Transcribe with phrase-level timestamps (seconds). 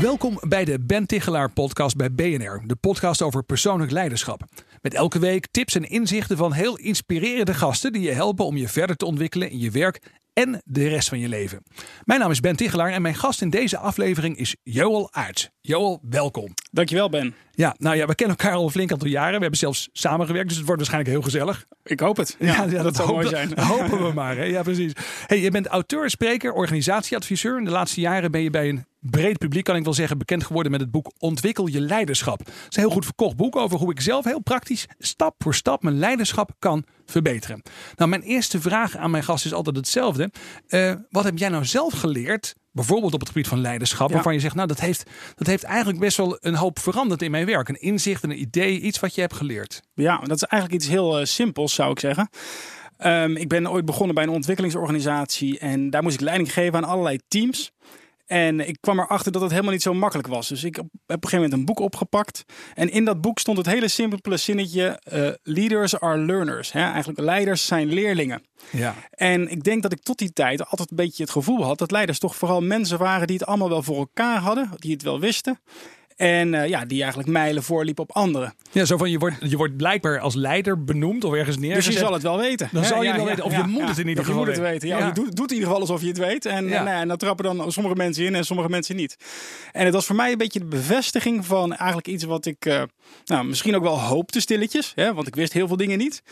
[0.00, 4.42] Welkom bij de Ben Tichelaar podcast bij BNR, de podcast over persoonlijk leiderschap.
[4.82, 8.68] Met elke week tips en inzichten van heel inspirerende gasten die je helpen om je
[8.68, 10.00] verder te ontwikkelen in je werk
[10.32, 11.62] en de rest van je leven.
[12.04, 15.50] Mijn naam is Ben Tichelaar en mijn gast in deze aflevering is Joel Aerts.
[15.60, 16.54] Joel, welkom.
[16.70, 17.34] Dankjewel Ben.
[17.50, 19.34] Ja, nou ja, we kennen elkaar al een flink aantal jaren.
[19.34, 21.66] We hebben zelfs samengewerkt, dus het wordt waarschijnlijk heel gezellig.
[21.84, 22.36] Ik hoop het.
[22.38, 23.58] Ja, ja, dat, zou hopen, mooi zijn.
[23.78, 24.36] hopen we maar.
[24.36, 24.44] Hè?
[24.44, 24.92] Ja, precies.
[25.26, 27.58] Hey, je bent auteur, spreker, organisatieadviseur.
[27.58, 30.44] In de laatste jaren ben je bij een breed publiek, kan ik wel zeggen, bekend
[30.44, 32.38] geworden met het boek Ontwikkel je leiderschap.
[32.38, 35.54] Het is een heel goed verkocht boek over hoe ik zelf heel praktisch stap voor
[35.54, 37.62] stap mijn leiderschap kan verbeteren.
[37.96, 40.30] Nou, mijn eerste vraag aan mijn gast is altijd hetzelfde.
[40.66, 44.14] Eh, wat heb jij nou zelf geleerd bijvoorbeeld op het gebied van leiderschap, Ja.
[44.14, 47.30] waarvan je zegt, nou, dat heeft, dat heeft eigenlijk best wel een hoop veranderd in
[47.30, 47.68] mijn werk.
[47.68, 49.82] Een inzicht, een idee, iets wat je hebt geleerd.
[49.94, 52.28] Ja, dat is eigenlijk iets heel eh, simpels, zou ik zeggen.
[52.96, 56.90] Ehm, ik ben ooit begonnen bij een ontwikkelingsorganisatie en daar moest ik leiding geven aan
[56.90, 57.72] allerlei teams.
[58.30, 60.48] En ik kwam erachter dat het helemaal niet zo makkelijk was.
[60.48, 62.44] Dus ik heb op een gegeven moment een boek opgepakt.
[62.74, 66.72] En in dat boek stond het hele simpele zinnetje: eh, Leaders are learners.
[66.72, 66.80] Hè?
[66.80, 68.42] Eigenlijk leiders zijn leerlingen.
[68.70, 68.94] Ja.
[69.10, 71.90] En ik denk dat ik tot die tijd altijd een beetje het gevoel had dat
[71.90, 75.20] leiders toch vooral mensen waren die het allemaal wel voor elkaar hadden, die het wel
[75.20, 75.58] wisten.
[76.20, 78.54] En eh, ja, die eigenlijk mijlen voorliepen op anderen.
[78.72, 81.92] Ja, zo van je wordt, je wordt blijkbaar als leider benoemd of ergens Dus neergezet.
[81.92, 82.68] je zal het wel weten.
[82.72, 83.44] Dan zal je Ja, wel weten.
[83.44, 84.88] Of je moet het in ieder geval Je moet het weten.
[84.88, 84.98] weten.
[84.98, 85.06] Ja.
[85.06, 86.46] Je doet, doet in ieder geval alsof je het weet.
[86.46, 86.70] En, Ja.
[86.76, 89.16] eh, nou ja, en dan trappen dan sommige mensen in en sommige mensen niet.
[89.72, 92.82] En het was voor mij een beetje de bevestiging van eigenlijk iets wat ik eh,
[93.24, 94.92] nou, misschien ook wel hoopte stilletjes.
[94.94, 96.22] Hè, want ik wist heel veel dingen niet.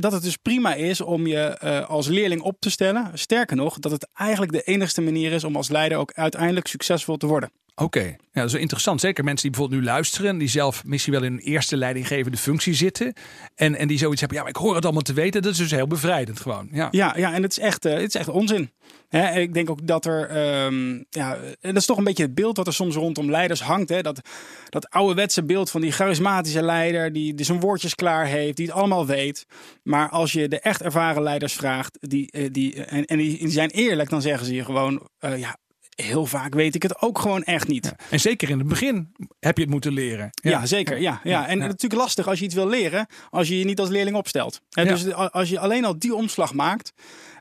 [0.00, 3.10] Dat het dus prima is om je als leerling op te stellen.
[3.14, 7.16] Sterker nog, dat het eigenlijk de enigste manier is om als leider ook uiteindelijk succesvol
[7.16, 7.50] te worden.
[7.80, 9.00] Oké, ja, dat is interessant.
[9.00, 12.74] Zeker mensen die bijvoorbeeld nu luisteren, die zelf misschien wel in een eerste leidinggevende functie
[12.74, 13.12] zitten.
[13.54, 15.42] En, en die zoiets hebben, ja, maar ik hoor het allemaal te weten.
[15.42, 16.68] Dat is dus heel bevrijdend gewoon.
[16.72, 16.88] Ja.
[16.90, 18.70] Ja, ja en het is echt, eh, het is echt onzin.
[19.08, 22.34] Hè, ik denk ook dat er, ehm, ja, en dat is toch een beetje het
[22.34, 23.88] beeld wat er soms rondom leiders hangt.
[23.88, 24.02] Hè?
[24.02, 24.20] Dat,
[24.68, 28.74] dat ouderwetse beeld van die charismatische leider die, die zijn woordjes klaar heeft, die het
[28.74, 29.46] allemaal weet.
[29.82, 33.50] Maar als je de echt ervaren leiders vraagt, die, eh, die, en, en die, die
[33.50, 35.56] zijn eerlijk, dan zeggen ze je gewoon, eh, ja,
[36.02, 37.94] heel vaak weet ik het ook gewoon echt niet.
[38.10, 40.30] En zeker in het begin heb je het moeten leren.
[40.32, 41.00] Ja, zeker.
[41.00, 41.48] Ja, ja.
[41.48, 44.60] En natuurlijk lastig als je iets wil leren, als je je niet als leerling opstelt.
[44.68, 44.84] Ja.
[44.84, 46.92] Dus als je alleen al die omslag maakt,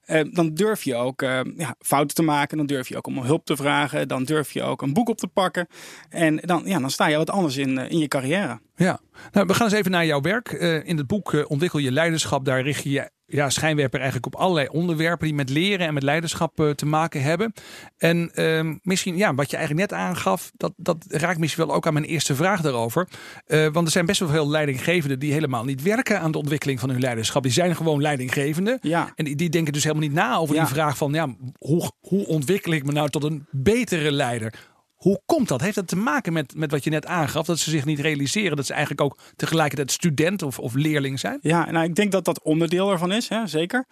[0.07, 2.57] eh, dan durf je ook eh, ja, fouten te maken.
[2.57, 4.07] Dan durf je ook om hulp te vragen.
[4.07, 5.67] Dan durf je ook een boek op te pakken.
[6.09, 8.59] En dan, ja, dan sta je wat anders in, eh, in je carrière.
[8.79, 8.99] Ja,
[9.31, 10.51] nou, we gaan eens even naar jouw werk.
[10.51, 12.45] Eh, in het boek eh, Ontwikkel je leiderschap.
[12.45, 16.03] Daar richt je je ja, schijnwerper eigenlijk op allerlei onderwerpen die met leren en met
[16.03, 17.53] leiderschap eh, te maken hebben.
[17.97, 21.87] En ehm, misschien, ja, wat je eigenlijk net aangaf, dat, dat raakt misschien wel ook
[21.87, 23.07] aan mijn eerste vraag daarover.
[23.47, 26.89] Want er zijn best wel veel leidinggevenden die helemaal niet werken aan de ontwikkeling van
[26.89, 27.43] hun leiderschap.
[27.43, 28.77] Die zijn gewoon leidinggevenden.
[28.81, 29.11] Ja.
[29.15, 30.61] En die, die denken dus helemaal niet na over Ja.
[30.61, 34.53] die vraag van, ja, hoe, hoe ontwikkel ik me nou tot een betere leider?
[34.97, 35.61] Hoe komt dat?
[35.61, 37.45] Heeft dat te maken met, met wat je net aangaf?
[37.45, 41.39] Dat ze zich niet realiseren dat ze eigenlijk ook tegelijkertijd student of, of leerling zijn?
[41.41, 43.85] Ja, nou, ik denk dat dat onderdeel ervan is, hè, zeker.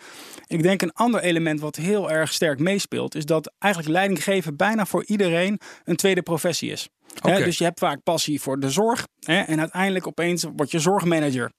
[0.47, 4.85] Ik denk een ander element wat heel erg sterk meespeelt, is dat eigenlijk leidinggeven bijna
[4.85, 6.89] voor iedereen een tweede professie is.
[7.21, 10.79] Hè, dus je hebt vaak passie voor de zorg hè, en uiteindelijk opeens word je
[10.79, 11.51] zorgmanager.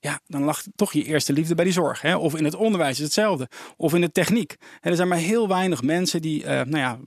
[0.00, 2.00] Ja, dan lag toch je eerste liefde bij die zorg.
[2.00, 2.16] Hè?
[2.16, 3.48] Of in het onderwijs is hetzelfde.
[3.76, 4.56] Of in de techniek.
[4.80, 6.98] En er zijn maar heel weinig mensen die, eh, nou ja,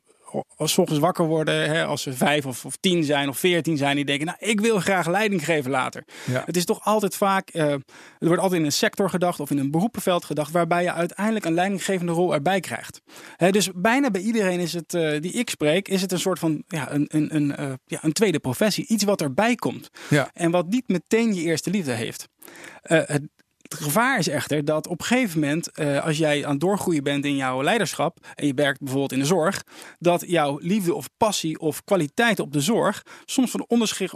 [0.55, 3.95] als ochtends wakker worden, hè, als ze vijf of, of tien zijn of veertien zijn,
[3.95, 6.03] die denken, nou, ik wil graag leiding geven later.
[6.25, 6.43] Ja.
[6.45, 7.81] Het is toch altijd vaak, eh, er
[8.19, 11.53] wordt altijd in een sector gedacht of in een beroepenveld gedacht, waarbij je uiteindelijk een
[11.53, 13.01] leidinggevende rol erbij krijgt.
[13.35, 16.39] Hè, dus bijna bij iedereen is het, eh, die ik spreek, is het een soort
[16.39, 18.87] van ja, een, een, een, eh, ja, een tweede professie.
[18.87, 19.89] Iets wat erbij komt.
[20.09, 20.29] Ja.
[20.33, 22.27] En wat niet meteen je eerste liefde heeft.
[22.81, 23.21] Het,
[23.73, 27.03] het gevaar is echter dat op een gegeven moment, eh, als jij aan het doorgroeien
[27.03, 29.63] bent in jouw leiderschap en je werkt bijvoorbeeld in de zorg,
[29.99, 33.65] dat jouw liefde of passie of kwaliteit op de zorg soms van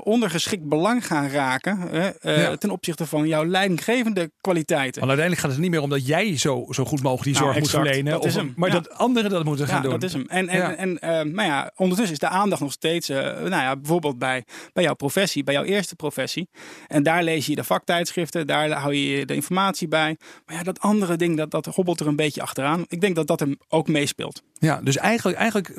[0.04, 2.56] ondergeschikt, belang gaan raken eh, Ja.
[2.56, 5.00] ten opzichte van jouw leidinggevende kwaliteiten.
[5.02, 7.46] Want uiteindelijk gaat het niet meer om dat jij zo, zo goed mogelijk die Nou,
[7.46, 8.20] zorg moet verlenen.
[8.22, 8.56] Of.
[8.56, 8.76] Maar Ja.
[8.76, 9.92] dat anderen dat moeten gaan Ja, doen.
[9.92, 10.26] dat is hem.
[10.28, 14.20] En, en, en eh, nou ja, ondertussen is de aandacht nog steeds, nou ja, bijvoorbeeld
[14.20, 14.44] bij,
[14.74, 16.50] bij jouw professie, bij jouw eerste professie.
[16.88, 19.46] En daar lees je de vaktijdschriften, daar hou je de informatie
[19.90, 20.18] bij.
[20.46, 22.86] Maar ja, dat andere ding, dat, dat hobbelt er een beetje achteraan.
[22.88, 24.44] Ik denk dat dat hem ook meespeelt.
[24.54, 25.74] Ja, dus eigenlijk, eigenlijk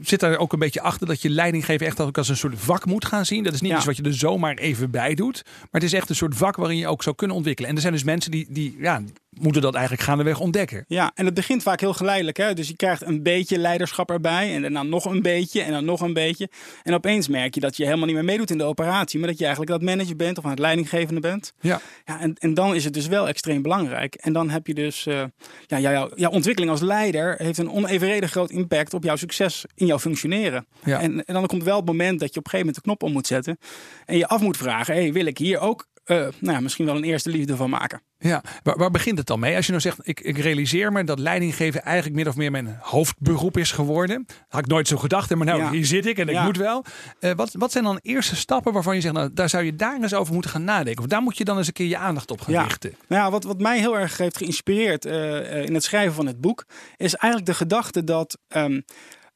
[0.00, 2.84] zit daar ook een beetje achter dat je leidinggeven echt ook als een soort vak
[2.84, 3.42] moet gaan zien.
[3.44, 3.76] Dat is niet Ja.
[3.76, 5.42] iets wat je er zomaar even bij doet.
[5.44, 7.70] Maar het is echt een soort vak waarin je ook zou kunnen ontwikkelen.
[7.70, 10.84] En er zijn dus mensen die, die ja, moeten dat eigenlijk gaandeweg ontdekken.
[10.88, 12.36] Ja, en het begint vaak heel geleidelijk.
[12.36, 12.54] Hè?
[12.54, 14.54] Dus je krijgt een beetje leiderschap erbij.
[14.54, 15.62] En daarna nog een beetje.
[15.62, 16.48] En dan nog een beetje.
[16.82, 19.18] En opeens merk je dat je helemaal niet meer meedoet in de operatie.
[19.18, 21.52] Maar dat je eigenlijk dat manager bent of aan het leidinggevende bent.
[21.60, 21.80] Ja.
[22.04, 24.14] Ja, en, en dan is het dus wel extreem belangrijk.
[24.14, 25.06] En dan heb je dus.
[25.06, 25.24] eh,
[25.66, 29.86] ja, jouw, jouw ontwikkeling als leider heeft een onevenredig groot impact op jouw succes in
[29.86, 30.66] jouw functioneren.
[30.84, 31.00] Ja.
[31.00, 33.02] En, en dan komt wel het moment dat je op een gegeven moment de knop
[33.02, 33.58] om moet zetten.
[34.04, 35.86] En je af moet vragen: hey, wil ik hier ook.
[36.08, 38.02] Eh, nou ja, misschien wel een eerste liefde van maken.
[38.18, 39.56] Ja, waar, waar begint het dan mee?
[39.56, 42.78] Als je nou zegt, ik, ik realiseer me dat leidinggeven eigenlijk min of meer mijn
[42.80, 44.26] hoofdberoep is geworden.
[44.48, 45.70] Had ik nooit zo gedacht, maar nou, Ja.
[45.70, 46.84] hier zit ik en ik moet wel.
[47.20, 50.00] Eh, wat, wat zijn dan eerste stappen waarvan je zegt, nou, daar zou je daar
[50.02, 51.02] eens over moeten gaan nadenken?
[51.02, 52.62] Of daar moet je dan eens een keer je aandacht op gaan Ja.
[52.62, 52.94] richten?
[53.08, 56.40] Nou ja, wat, wat mij heel erg heeft geïnspireerd eh, in het schrijven van het
[56.40, 56.64] boek,
[56.96, 58.80] is eigenlijk de gedachte dat ehm, eh,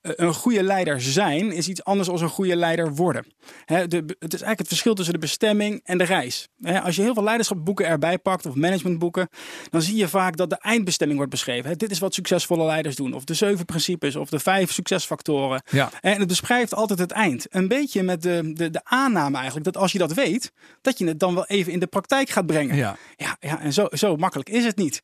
[0.02, 3.24] een goede leider zijn is iets anders dan een goede leider worden.
[3.66, 3.76] De,
[4.18, 6.48] het is eigenlijk het verschil tussen de bestemming en de reis.
[6.82, 9.28] Als je heel veel leiderschapboeken erbij pakt of managementboeken,
[9.70, 11.78] dan zie je vaak dat de eindbestemming wordt beschreven.
[11.78, 15.62] Dit is wat succesvolle leiders doen, of de zeven principes, of de vijf succesfactoren.
[15.70, 15.90] Ja.
[16.00, 17.46] En het beschrijft altijd het eind.
[17.50, 21.06] Een beetje met de, de, de aanname eigenlijk dat als je dat weet, dat je
[21.06, 22.76] het dan wel even in de praktijk gaat brengen.
[22.76, 22.96] Ja.
[23.16, 25.02] Ja, ja en zo, zo makkelijk is het niet.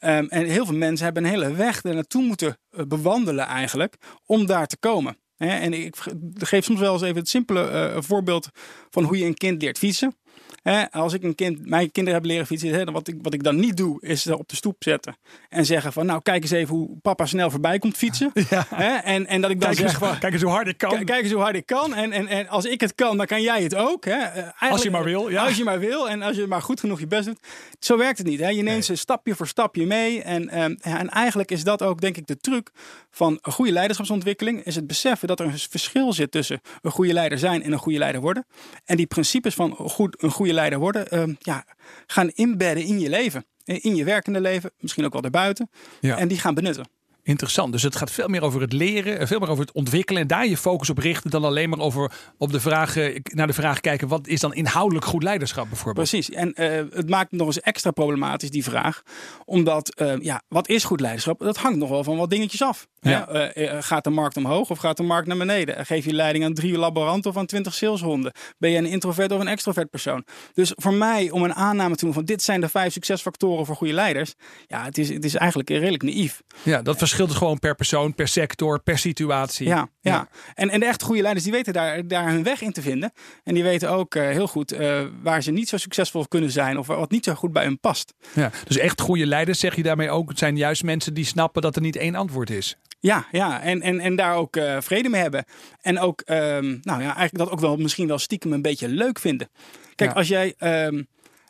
[0.00, 3.96] Ehm, en heel veel mensen hebben een hele weg er naartoe moeten eh, bewandelen eigenlijk
[4.26, 5.16] om daar te komen.
[5.36, 5.96] En ik
[6.34, 8.48] geef soms wel eens even het simpele eh, voorbeeld
[8.90, 10.16] van hoe je een kind leert fietsen.
[10.62, 13.34] Hè, als ik een kind, mijn kinderen heb leren fietsen, hè, dan wat, ik, wat
[13.34, 15.16] ik dan niet doe, is ze op de stoep zetten.
[15.48, 18.32] En zeggen van, nou kijk eens even hoe papa snel voorbij komt fietsen.
[18.50, 19.04] Ja.
[19.04, 21.04] En, en dat ik dan Kijk eens, zeg van, kijk eens hoe hard ik kan.
[21.04, 21.94] Kijk eens hoe hard ik kan.
[21.94, 24.04] En, en, en als ik het kan, dan kan jij het ook.
[24.04, 24.12] Hè.
[24.12, 25.44] Eh, Als je maar wil, ja.
[25.44, 26.08] Als je maar wil.
[26.08, 27.38] En als je maar goed genoeg je best doet.
[27.78, 28.40] Zo werkt het niet.
[28.40, 28.48] Hè.
[28.48, 30.22] Je neemt ze stapje voor stapje mee.
[30.22, 32.70] En, ehm, en eigenlijk is dat ook, denk ik, de truc
[33.10, 34.64] van een goede leiderschapsontwikkeling.
[34.64, 37.78] Is het beseffen dat er een verschil zit tussen een goede leider zijn en een
[37.78, 38.46] goede leider worden.
[38.84, 41.64] En die principes van goed, een goede leider worden, ehm, ja,
[42.06, 43.44] gaan inbedden in je leven.
[43.64, 45.70] In je werkende leven, misschien ook wel daarbuiten.
[46.00, 46.18] Ja.
[46.18, 46.88] En die gaan benutten.
[47.30, 47.72] Interessant.
[47.72, 50.28] Dus het gaat veel meer over het leren, eh, veel meer over het ontwikkelen en
[50.28, 53.52] daar je focus op richten dan alleen maar over op de vraag, eh, naar de
[53.52, 56.08] vraag kijken: wat is dan inhoudelijk goed leiderschap bijvoorbeeld?
[56.08, 56.30] Precies.
[56.30, 59.02] En eh, het maakt nog eens extra problematisch, die vraag.
[59.44, 61.38] Omdat, ja, wat is goed leiderschap?
[61.38, 62.86] Dat hangt nog wel van wat dingetjes af.
[63.00, 63.50] Ja.
[63.80, 65.86] Gaat de markt omhoog of gaat de markt naar beneden?
[65.86, 68.32] Geef je leiding aan drie laboranten of aan twintig saleshonden?
[68.58, 70.24] Ben je een introvert of een extrovert persoon?
[70.54, 73.76] Dus voor mij, om een aanname te doen van dit zijn de vijf succesfactoren voor
[73.76, 74.34] goede leiders.
[74.66, 76.42] Ja, het is, het is eigenlijk redelijk naïef.
[76.62, 79.66] Ja, dat verschilt dus gewoon per persoon, per sector, per situatie.
[79.66, 80.28] Ja, ja.
[80.54, 83.12] En, en de echte goede leiders die weten daar, daar hun weg in te vinden.
[83.44, 86.78] En die weten ook eh, heel goed eh, waar ze niet zo succesvol kunnen zijn
[86.78, 88.14] of wat niet zo goed bij hun past.
[88.32, 91.62] Ja, dus echt goede leiders, zeg je daarmee ook, het zijn juist mensen die snappen
[91.62, 92.76] dat er niet één antwoord is.
[93.00, 93.60] Ja, ja.
[93.62, 95.44] En, en, en daar ook eh, vrede mee hebben.
[95.80, 99.18] En ook, ehm, nou ja, eigenlijk dat ook wel misschien wel stiekem een beetje leuk
[99.18, 99.48] vinden.
[99.94, 100.16] Kijk, Ja.
[100.16, 101.02] als jij ehm,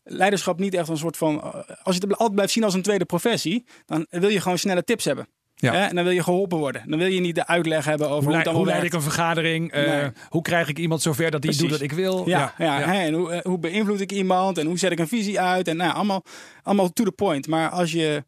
[0.05, 1.43] leiderschap niet echt een soort van.
[1.83, 4.85] Als je het altijd blijft zien als een tweede professie, dan wil je gewoon snelle
[4.85, 5.29] tips hebben.
[5.61, 5.73] Ja.
[5.73, 5.85] Hè?
[5.85, 6.83] En dan wil je geholpen worden.
[6.87, 9.03] Dan wil je niet de uitleg hebben over Hoe, hoe, leid, het hoe ik een
[9.03, 9.73] vergadering?
[9.73, 10.11] Eh, Nee.
[10.29, 11.61] Hoe krijg ik iemand zover dat die Precies.
[11.61, 12.29] doet wat ik wil?
[12.29, 12.99] Ja, ja, Hè?
[12.99, 15.77] en hoe, eh, hoe beïnvloed ik iemand en hoe zet ik een visie uit en
[15.77, 16.23] nou, allemaal,
[16.63, 17.47] allemaal to the point.
[17.47, 18.25] Maar als je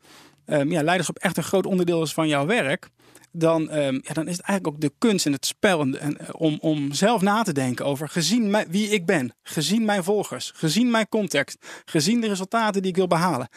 [0.47, 2.89] ehm, ja, leiderschap echt een groot onderdeel is van jouw werk,
[3.33, 6.19] dan, ehm, ja, dan is het eigenlijk ook de kunst en het spel en, en,
[6.19, 10.53] eh, om, om zelf na te denken over gezien wie ik ben, gezien mijn volgers,
[10.55, 13.49] gezien mijn context, gezien de resultaten die ik wil behalen.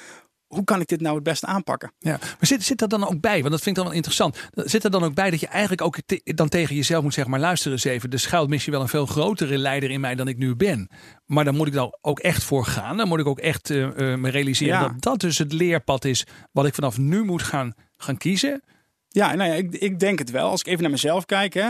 [0.55, 1.91] Hoe kan ik dit nou het beste aanpakken?
[1.99, 4.37] Ja, maar zit, zit er dan ook bij, want dat vind ik dan wel interessant.
[4.53, 7.31] Zit er dan ook bij dat je eigenlijk ook te- dan tegen jezelf moet zeggen,
[7.31, 10.27] maar luister eens even, er schuilt misschien wel een veel grotere leider in mij dan
[10.27, 10.89] ik nu ben.
[11.25, 12.97] Maar dan moet ik daar ook echt voor gaan.
[12.97, 13.83] Dan moet ik ook echt eh,
[14.13, 14.87] eh, me realiseren Ja.
[14.87, 18.63] dat dat dus het leerpad is wat ik vanaf nu moet gaan, gaan kiezen.
[19.07, 20.49] Ja, nou ja, ik, ik denk het wel.
[20.49, 21.53] Als ik even naar mezelf kijk.
[21.53, 21.69] Hè.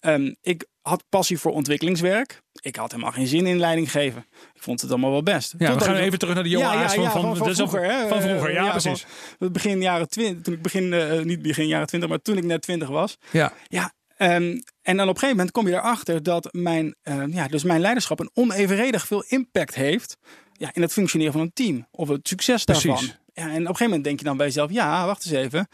[0.00, 2.42] Ehm, ik had passie voor ontwikkelingswerk.
[2.60, 4.26] Ik had helemaal geen zin in leiding geven.
[4.54, 5.54] Ik vond het allemaal wel best.
[5.58, 7.84] Ja, we gaan even terug naar de Joha's van, van, van, vroeger.
[7.84, 8.08] hè.
[8.08, 9.06] Van vroeger, ja, precies.
[9.38, 10.42] begin jaren twintig.
[10.42, 13.16] Toen ik begin, eh, niet begin jaren twintig, maar toen ik net twintig was.
[13.30, 17.22] Ja, Ja, ehm, en dan op een gegeven moment kom je erachter dat mijn, eh,
[17.28, 20.16] ja, dus mijn leiderschap een onevenredig veel impact heeft
[20.52, 22.94] ja, in het functioneren van een team of het succes daarvan.
[22.94, 23.17] Precies.
[23.38, 25.68] Ja, en op een gegeven moment denk je dan bij jezelf, ja, wacht eens even.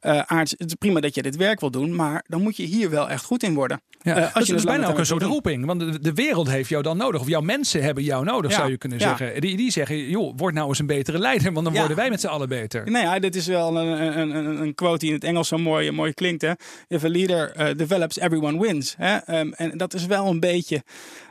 [0.00, 2.62] Eh Aarts, het is prima dat je dit werk wil doen, maar dan moet je
[2.62, 3.80] hier wel echt goed in worden.
[4.02, 4.16] ja.
[4.16, 5.66] Eh, als dat je is bijna ook een soort roeping.
[5.66, 7.20] Want de, de wereld heeft jou dan nodig.
[7.20, 9.16] Of jouw mensen hebben jou nodig, Ja, zou je kunnen ja.
[9.16, 9.40] zeggen.
[9.40, 11.52] Die, die zeggen, joh, word nou eens een betere leider.
[11.52, 12.90] Want dan worden wij met z'n allen beter.
[12.90, 15.58] Nou ja, dit is wel een, een, een, een quote die in het Engels zo
[15.58, 16.42] mooi, mooi klinkt.
[16.42, 16.52] Hè?
[16.88, 18.94] If a leader eh, develops, everyone wins.
[18.98, 19.16] Hè?
[19.16, 20.82] Ehm, en dat is wel een beetje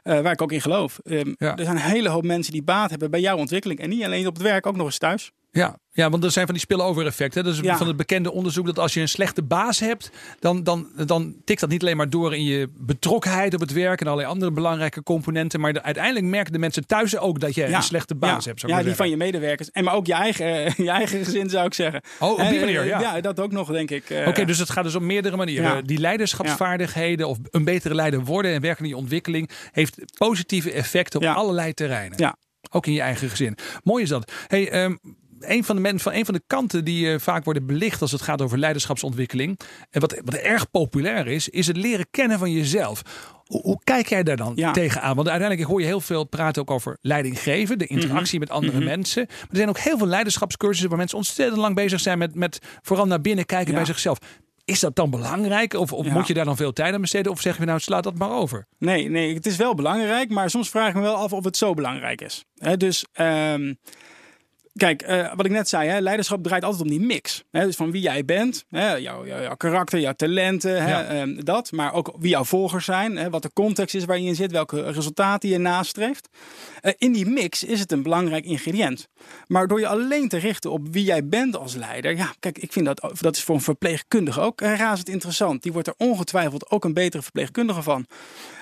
[0.03, 0.99] waar ik ook in geloof.
[1.03, 1.33] Ehm.
[1.37, 3.79] Er zijn een hele hoop mensen die baat hebben bij jouw ontwikkeling.
[3.79, 5.31] En niet alleen op het werk, ook nog eens thuis.
[5.51, 7.43] Ja, ja, want er zijn van die spillover effecten.
[7.43, 7.77] Dat is Ja.
[7.77, 11.59] van het bekende onderzoek dat als je een slechte baas hebt, dan, dan, dan tikt
[11.59, 15.03] dat niet alleen maar door in je betrokkenheid op het werk en allerlei andere belangrijke
[15.03, 15.59] componenten.
[15.59, 18.49] Maar de- uiteindelijk merken de mensen thuis ook dat je een slechte baas ja.
[18.49, 18.59] hebt.
[18.59, 19.71] zou Ja, die van je medewerkers.
[19.71, 22.01] En maar ook je eigen, eh, je eigen gezin zou ik zeggen.
[22.19, 22.99] Oh, op die Eh, manier, ja.
[22.99, 24.09] Ja, dat ook nog, denk ik.
[24.09, 25.85] Eh, Oké, dus het gaat dus op meerdere manieren.
[25.85, 31.19] Die leiderschapsvaardigheden of een betere leider worden en werken in je ontwikkeling heeft positieve effecten
[31.19, 32.17] op allerlei terreinen.
[32.17, 32.35] Ja.
[32.71, 33.57] Ook in je eigen gezin.
[33.83, 34.31] Mooi is dat.
[34.47, 34.95] Hey, ehm,
[35.39, 38.11] een van de, men, van, een van de kanten die eh, vaak worden belicht als
[38.11, 39.59] het gaat over leiderschapsontwikkeling.
[39.89, 43.01] En wat, wat erg populair is, is het leren kennen van jezelf.
[43.45, 44.71] Hoe, hoe kijk jij daar dan Ja.
[44.71, 45.15] tegenaan?
[45.15, 48.79] Want uiteindelijk hoor je heel veel praten ook over leiding geven, de interactie met andere
[48.79, 49.25] mensen.
[49.27, 52.59] Maar er zijn ook heel veel leiderschapscursussen waar mensen ontzettend lang bezig zijn met, met
[52.81, 53.75] vooral naar binnen kijken Ja.
[53.77, 54.17] bij zichzelf.
[54.65, 55.73] Is dat dan belangrijk?
[55.73, 56.13] Of, of Ja.
[56.13, 57.31] moet je daar dan veel tijd aan besteden?
[57.31, 58.65] Of zeg je nou, slaat dat maar over?
[58.77, 61.57] Nee, nee, het is wel belangrijk, maar soms vraag ik me wel af of het
[61.57, 62.43] zo belangrijk is.
[62.77, 63.73] Dus ehm,
[64.73, 67.43] kijk, eh, wat ik net zei, hè, leiderschap draait altijd om die mix.
[67.51, 71.03] Hè, dus van wie jij bent, hè, jouw, jouw, jouw karakter, jouw talenten, hè, Ja.
[71.03, 71.71] ehm, dat.
[71.71, 74.51] Maar ook wie jouw volgers zijn, hè, wat de context is waar je in zit,
[74.51, 76.29] welke resultaten je nastreeft.
[76.81, 79.07] Eh, in die mix is het een belangrijk ingrediënt.
[79.47, 82.71] Maar door je alleen te richten op wie jij bent als leider, ja, kijk, ik
[82.71, 85.63] vind dat, dat is voor een verpleegkundige ook eh, razend interessant.
[85.63, 88.05] Die wordt er ongetwijfeld ook een betere verpleegkundige van.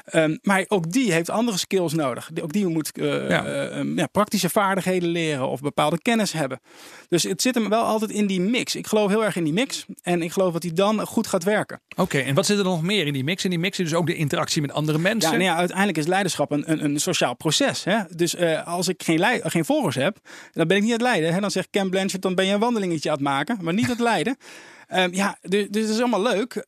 [0.08, 2.30] Ehm, maar ook die heeft andere skills nodig.
[2.42, 3.46] Ook die moet eh, Ja.
[3.46, 6.60] eh, ehm, ja, praktische vaardigheden leren of bepaalde kennis hebben.
[7.08, 8.76] Dus het zit hem wel altijd in die mix.
[8.76, 9.86] Ik geloof heel erg in die mix.
[10.02, 11.82] En ik geloof dat die dan goed gaat werken.
[11.96, 13.44] Oké, en wat zit er nog meer in die mix?
[13.44, 15.32] In die mix zit dus ook de interactie met andere mensen.
[15.32, 17.84] Ja, nou ja, uiteindelijk is leiderschap een, een, een sociaal proces.
[17.84, 18.00] Hè?
[18.16, 20.18] Dus eh, als ik geen, geen volgers heb,
[20.52, 21.34] dan ben ik niet aan het leiden.
[21.34, 21.40] Hè?
[21.40, 24.00] Dan zegt Ken Blanchard, dan ben je een wandelingetje aan het maken, maar niet het
[24.00, 24.38] leiden.
[24.88, 26.66] Ehm, ja, dus, dus het is allemaal leuk,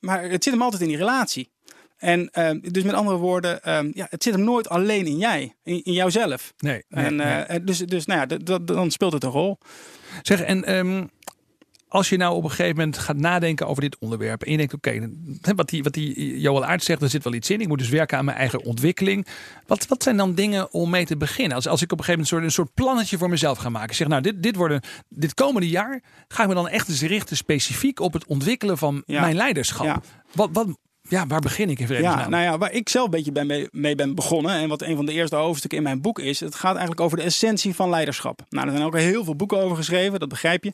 [0.00, 1.50] maar het zit hem altijd in die relatie.
[1.98, 5.54] En ehm, dus met andere woorden, ehm, ja, het zit hem nooit alleen in jij,
[5.64, 6.52] in, in jouzelf.
[6.58, 7.26] Nee, nee, en, nee.
[7.26, 9.58] eh, dus, dus nou ja, dan speelt het een rol.
[10.22, 11.04] Zeg, en ehm,
[11.88, 14.42] als je nou op een gegeven moment gaat nadenken over dit onderwerp.
[14.42, 15.08] En je denkt, oké,
[15.56, 17.60] wat die, wat die Johan Aert zegt, er zit wel iets in.
[17.60, 19.26] Ik moet dus werken aan mijn eigen ontwikkeling.
[19.66, 21.56] Wat, wat zijn dan dingen om mee te beginnen?
[21.56, 23.68] Als, als ik op een gegeven moment een soort, een soort plannetje voor mezelf ga
[23.68, 23.90] maken.
[23.90, 27.02] Ik zeg, nou, dit, dit, worden, dit komende jaar ga ik me dan echt eens
[27.02, 29.20] richten specifiek op het ontwikkelen van Ja.
[29.20, 29.86] mijn leiderschap.
[29.86, 30.02] Ja.
[30.32, 30.66] Wat, wat,
[31.08, 32.18] ja, waar begin ik in vredesnaam?
[32.18, 34.82] Ja, nou ja, waar ik zelf een beetje ben mee, mee ben begonnen en wat
[34.82, 37.74] een van de eerste hoofdstukken in mijn boek is, het gaat eigenlijk over de essentie
[37.74, 38.40] van leiderschap.
[38.50, 40.72] Nou, er zijn ook heel veel boeken over geschreven, dat begrijp je.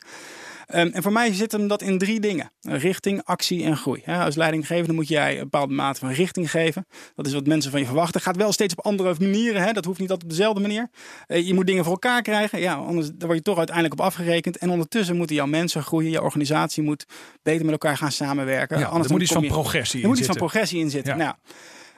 [0.66, 4.02] Ehm, en voor mij zit hem dat in drie dingen: richting, actie en groei.
[4.06, 6.86] Ja, als leidinggevende moet jij een bepaalde mate van richting geven.
[7.14, 8.20] Dat is wat mensen van je verwachten.
[8.20, 9.62] Gaat wel steeds op andere manieren.
[9.62, 9.72] Hè?
[9.72, 10.88] Dat hoeft niet altijd op dezelfde manier.
[11.26, 12.60] Eh, je moet dingen voor elkaar krijgen.
[12.60, 14.56] Ja, anders daar word je toch uiteindelijk op afgerekend.
[14.56, 16.10] En ondertussen moeten jouw mensen groeien.
[16.10, 17.04] Je organisatie moet
[17.42, 18.78] beter met elkaar gaan samenwerken.
[18.78, 20.50] Ja, anders er moet iets van progressie er in moet iets van zitten.
[20.50, 21.16] progressie in zitten.
[21.16, 21.24] Ja.
[21.24, 21.34] Nou,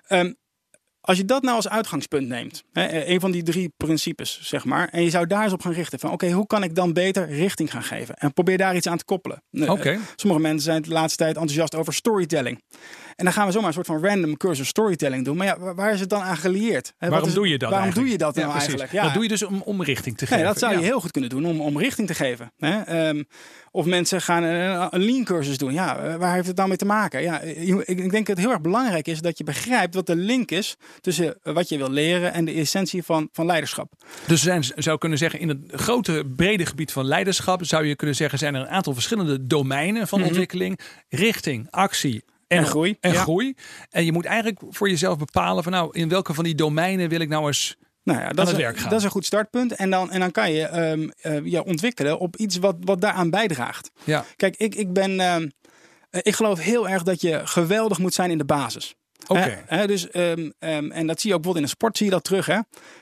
[0.06, 0.32] ehm,
[1.06, 4.64] als je dat nou als uitgangspunt neemt, hè, eh, een van die drie principes, zeg
[4.64, 6.92] maar, en je zou daar eens op gaan richten van, oké, hoe kan ik dan
[6.92, 8.14] beter richting gaan geven?
[8.14, 9.42] En probeer daar iets aan te koppelen.
[9.50, 9.70] Eh.
[10.16, 12.62] Sommige mensen zijn de laatste tijd enthousiast over storytelling.
[13.16, 15.36] En dan gaan we zomaar een soort van random cursus storytelling doen.
[15.36, 16.92] Maar ja, waar- is het dan aan gelieerd?
[16.98, 18.68] Wat Waarom is- doe je dat Waarom doe je dat nou precies.
[18.68, 19.02] eigenlijk?
[19.04, 20.42] Dat doe je dus om, om richting te geven.
[20.44, 22.52] Nee, dat zou je heel goed kunnen doen om, om richting te geven.
[22.58, 23.22] Ehm,
[23.70, 25.72] of mensen gaan een, een lean cursus doen.
[25.72, 27.22] Ja, eh, waar heeft het nou mee te maken?
[27.22, 30.06] Ja, eh, ik, ik denk dat het heel erg belangrijk is dat je begrijpt wat
[30.06, 33.92] de link is tussen eh, wat je wil leren en de essentie van, van leiderschap.
[34.26, 38.16] Dus zijn, zou kunnen zeggen, in het grote brede gebied van leiderschap zou je kunnen
[38.16, 42.24] zeggen, zijn er een aantal verschillende domeinen van ontwikkeling, richting, actie.
[42.46, 42.58] En.
[42.58, 43.20] En groei, En ja.
[43.20, 43.54] groei.
[43.90, 47.20] En je moet eigenlijk voor jezelf bepalen van nou, in welke van die domeinen wil
[47.20, 47.76] ik nou eens.
[48.02, 48.90] Nou ja, dat, het is, werk gaan.
[48.90, 49.72] dat is een goed startpunt.
[49.72, 53.90] En dan, en dan kan je eh, je ontwikkelen op iets wat, wat daaraan bijdraagt.
[54.04, 55.20] Ja, Kijk, ik, ik ben.
[55.20, 55.48] ehm,
[56.10, 58.94] eh, ik geloof heel erg dat je geweldig moet zijn in de basis.
[59.26, 59.62] oké.
[59.66, 62.24] Hè, dus, ehm, en dat zie je ook bijvoorbeeld in de sport, zie je dat
[62.24, 62.46] terug.
[62.46, 62.58] Hè?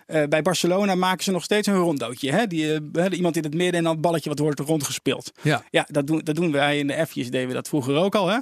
[0.06, 2.32] Eh, bij Barcelona maken ze nog steeds een rondootje.
[2.32, 2.46] Hè?
[2.46, 5.32] Die, hè, iemand in het midden en dan het balletje wat wordt rondgespeeld.
[5.42, 5.64] Ja.
[5.70, 8.28] Ja, dat doen, dat doen wij in de F'jes, deden we dat vroeger ook al.
[8.28, 8.38] Hè?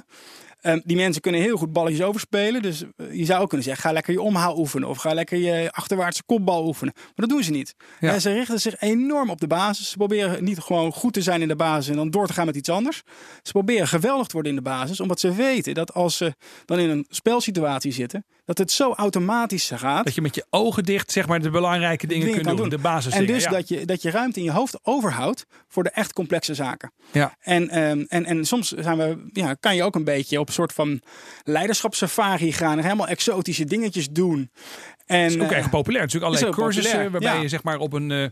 [0.63, 2.61] Ehm, die mensen kunnen heel goed balletjes overspelen.
[2.61, 4.89] Dus eh, je zou ook kunnen zeggen, ga lekker je omhaal oefenen.
[4.89, 6.93] Of ga lekker je achterwaartse kopbal oefenen.
[6.95, 7.75] Maar dat doen ze niet.
[7.99, 8.13] Ja.
[8.13, 9.89] En ze richten zich enorm op de basis.
[9.89, 12.45] Ze proberen niet gewoon goed te zijn in de basis en dan door te gaan
[12.45, 13.03] met iets anders.
[13.41, 14.99] Ze proberen geweldig te worden in de basis.
[14.99, 19.71] Omdat ze weten dat als ze dan in een spelsituatie zitten, dat het zo automatisch
[19.75, 20.05] gaat.
[20.05, 22.69] Dat je met je ogen dicht zeg maar de belangrijke dingen, dingen kunt doen.
[22.69, 22.77] doen.
[22.77, 25.89] De basis en dus dat, je, dat je ruimte in je hoofd overhoudt voor de
[25.89, 26.91] echt complexe zaken.
[27.11, 27.35] Ja.
[27.39, 30.53] En, ehm, en, en soms zijn we, ja, kan je ook een beetje op een
[30.53, 31.01] soort van
[31.43, 32.77] leiderschapssafari gaan.
[32.77, 34.51] En helemaal exotische dingetjes doen.
[35.05, 36.03] En, is ook eh, erg populair.
[36.03, 37.41] Natuurlijk is allerlei cursussen populair, waarbij ja.
[37.41, 38.25] je zeg maar op een eh,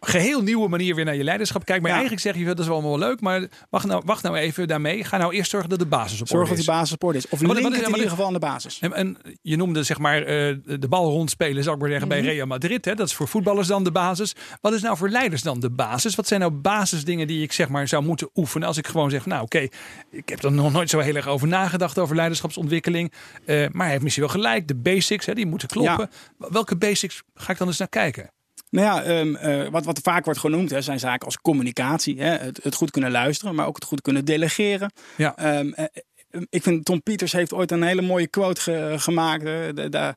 [0.00, 1.80] geheel nieuwe manier weer naar je leiderschap kijkt.
[1.82, 1.96] Maar Ja.
[1.96, 3.20] eigenlijk zeg je, dat is wel allemaal wel leuk.
[3.20, 5.04] Maar wacht nou, wacht nou even daarmee.
[5.04, 6.64] Ga nou eerst zorgen dat de basis op Zorg orde dat is.
[6.64, 7.28] die basis op orde is.
[7.28, 8.78] Of link het in ieder geval aan de basis.
[8.78, 12.20] En, en je noemde zeg maar eh, de bal rondspelen, zou ik maar zeggen, Mhm.
[12.22, 12.84] bij Real Madrid.
[12.84, 12.94] Hè?
[12.94, 14.34] Dat is voor voetballers dan de basis.
[14.60, 16.14] Wat is nou voor leiders dan de basis?
[16.14, 18.68] Wat zijn nou basisdingen die ik zeg maar zou moeten oefenen?
[18.68, 19.66] Als ik gewoon zeg, nou oké,
[20.10, 23.12] ik heb er nog nooit zo heel erg over nagedacht over leiderschapsontwikkeling.
[23.44, 24.68] Eh, maar hij heeft misschien wel gelijk.
[24.68, 26.10] De basics, hè, die moeten kloppen.
[26.38, 28.30] Welke basics ga ik dan eens naar kijken?
[28.70, 32.20] Nou ja, ehm, eh, wat, wat vaak wordt genoemd hè, zijn zaken als communicatie.
[32.20, 34.92] Hè, het, het goed kunnen luisteren, maar ook het goed kunnen delegeren.
[35.16, 35.36] Ja.
[35.36, 35.84] Ehm, eh,
[36.30, 39.44] eh, ik vind Tom Pieters heeft ooit een hele mooie quote ge- gemaakt.
[39.44, 40.14] de, de, de-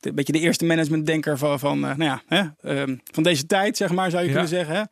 [0.00, 3.90] een beetje de eerste managementdenker van, van, nou ja, hè, ehm, van deze tijd, zeg
[3.90, 4.34] maar, zou je Ja.
[4.34, 4.74] kunnen zeggen.
[4.76, 4.82] Hè?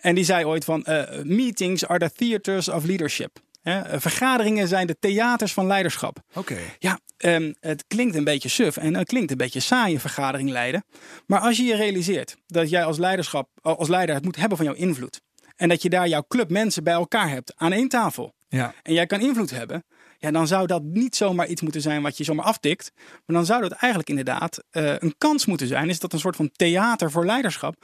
[0.00, 0.86] En die zei ooit van,
[1.22, 3.38] meetings are the theaters of leadership.
[3.60, 4.00] Hè?
[4.00, 6.18] Vergaderingen zijn de theaters van leiderschap.
[6.34, 6.58] Oké.
[6.78, 10.50] Ja, ehm, het klinkt een beetje suf en het klinkt een beetje saai een vergadering
[10.50, 10.84] leiden.
[11.26, 14.66] Maar als je je realiseert dat jij als, leiderschap, als leider het moet hebben van
[14.66, 15.20] jouw invloed.
[15.56, 18.34] En dat je daar jouw club mensen bij elkaar hebt aan één tafel.
[18.48, 18.74] Ja.
[18.82, 19.84] En jij kan invloed hebben.
[20.22, 22.92] Ja, dan zou dat niet zomaar iets moeten zijn wat je zomaar aftikt.
[23.26, 25.88] Maar dan zou dat eigenlijk inderdaad eh, een kans moeten zijn.
[25.88, 27.74] Is dat een soort van theater voor leiderschap?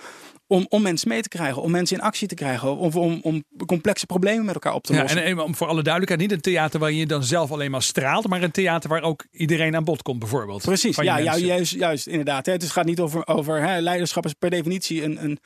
[0.46, 2.76] Om, om mensen mee te krijgen, om mensen in actie te krijgen.
[2.76, 5.22] Of om, om complexe problemen met elkaar op te Ja, lossen.
[5.24, 7.82] en, en om voor alle duidelijkheid, niet een theater waar je dan zelf alleen maar
[7.82, 10.62] straalt, maar een theater waar ook iedereen aan bod komt, bijvoorbeeld.
[10.62, 11.46] Precies, ja, ja mensen.
[11.46, 12.46] juist, juist inderdaad.
[12.46, 12.52] Hè.
[12.52, 15.38] Het is- gaat niet over, over hè, leiderschap is per definitie een, een,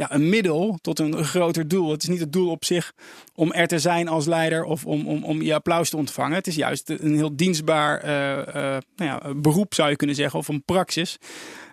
[0.00, 1.90] ja, een middel tot een groter doel.
[1.90, 2.92] Het is niet het doel op zich
[3.34, 6.34] om er te zijn als leider of om, om, om je applaus te ontvangen.
[6.34, 10.38] Het is juist een heel dienstbaar eh, eh, nou ja, beroep, zou je kunnen zeggen,
[10.38, 11.18] of een praxis.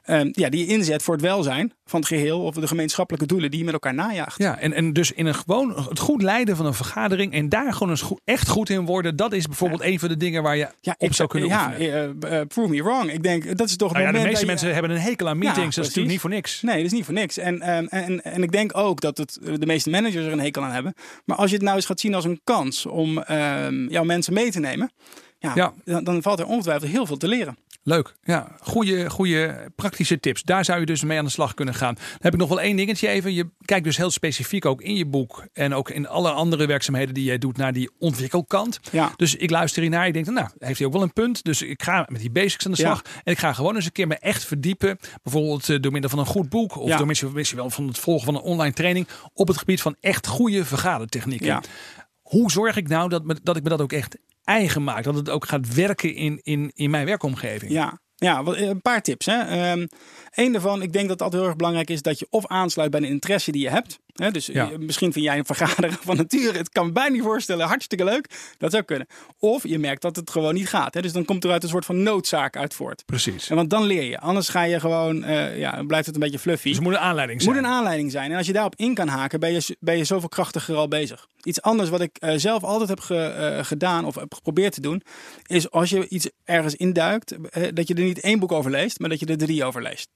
[0.08, 3.50] Eh, ja, die je inzet voor het welzijn van het geheel of de gemeenschappelijke doelen
[3.50, 4.38] die je met elkaar najaagt.
[4.38, 7.74] Ja, en, en dus in een gewoon het goed leiden van een vergadering en daar
[7.74, 10.58] gewoon eens goed, echt goed in worden, dat is bijvoorbeeld een van de dingen waar
[10.58, 12.22] je Ja, op zou kunnen ja, oefenen.
[12.22, 13.12] eh, eh, prove me wrong.
[13.12, 15.38] Ik denk, dat is toch Nou ja, de meeste je- mensen hebben een hekel aan
[15.38, 16.62] meetings, dat is natuurlijk niet voor niks.
[16.62, 17.38] Nee, dat is niet voor niks.
[17.38, 20.64] En, ehm, en, en ik denk ook dat het, de meeste managers er een hekel
[20.64, 20.94] aan hebben.
[21.26, 24.34] Maar als je het nou eens gaat zien als een kans om ehm, jouw mensen
[24.34, 24.92] mee te nemen.
[25.40, 25.74] Ja, Ja.
[25.86, 27.58] Dan, dan valt er ongetwijfeld heel veel te leren.
[27.88, 28.13] Leuk.
[28.24, 30.44] Ja, goede, goede praktische tips.
[30.44, 31.94] Daar zou je dus mee aan de slag kunnen gaan.
[31.96, 33.34] Dan heb ik nog wel één dingetje even.
[33.34, 37.13] Je kijkt dus heel specifiek ook in je boek en ook in alle andere werkzaamheden
[37.13, 38.79] die jij doet naar die ontwikkelkant.
[38.91, 39.12] Ja.
[39.15, 40.08] Dus ik luister hiernaar.
[40.08, 41.44] Ik denk, nou, heeft hij ook wel een punt.
[41.44, 42.86] Dus ik ga met die basics aan de Ja.
[42.88, 43.01] slag.
[43.24, 44.98] En ik ga gewoon eens een keer me echt verdiepen.
[45.24, 46.75] Bijvoorbeeld eh, door middel van een goed boek.
[46.77, 46.98] Of Ja.
[46.98, 49.08] door misschien, misschien wel van het volgen van een online training.
[49.34, 51.47] Op het gebied van echt goede vergadertechnieken.
[51.47, 51.62] Ja.
[52.21, 55.03] Hoe zorg ik nou dat, me, dat ik me dat ook echt eigen maak?
[55.03, 57.71] Dat het ook gaat werken in, in, in mijn werkomgeving.
[57.71, 59.25] Ja, ja eh, een paar tips.
[59.25, 59.39] Hè.
[59.39, 59.86] Ehm
[60.31, 62.99] Eén daarvan, ik denk dat altijd heel erg belangrijk is dat je of aansluit bij
[62.99, 63.99] de interesse die je hebt.
[64.32, 64.71] Dus Ja.
[64.71, 68.03] eh, misschien vind jij een vergaderen van nature, het kan me bijna niet voorstellen, hartstikke
[68.03, 68.30] leuk.
[68.58, 69.08] Dat zou kunnen.
[69.39, 70.93] Of je merkt dat het gewoon niet gaat.
[70.93, 71.01] Hè.
[71.01, 73.06] Dus dan komt er uit een soort van noodzaak uit voort.
[73.06, 73.49] Precies.
[73.49, 74.19] En want dan leer je.
[74.19, 76.69] Anders ga je gewoon, eh, ja, blijft het een beetje fluffy.
[76.69, 77.56] Dus moet een aanleiding zijn.
[77.56, 78.32] moet een aanleiding zijn.
[78.32, 81.27] En als je daarop in kan haken, ben je, ben je zoveel krachtiger al bezig.
[81.43, 85.01] Iets anders wat ik eh, zelf altijd heb ge- gedaan of heb geprobeerd te doen,
[85.45, 87.36] is als je iets ergens induikt,
[87.73, 90.10] dat je er niet één boek over leest, maar dat je er drie over leest.